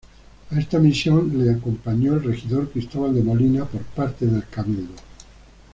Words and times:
A 0.49 0.57
esta 0.59 0.79
misión 0.79 1.31
le 1.37 1.51
acompañó 1.51 2.15
el 2.15 2.23
regidor 2.23 2.71
Cristóbal 2.71 3.13
de 3.13 3.21
Molina, 3.21 3.65
por 3.65 3.81
parte 3.83 4.25
del 4.25 4.43
cabildo. 4.49 4.93